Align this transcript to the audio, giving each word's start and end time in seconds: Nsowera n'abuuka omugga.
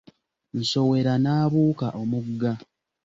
Nsowera 0.59 1.13
n'abuuka 1.23 1.87
omugga. 2.01 2.51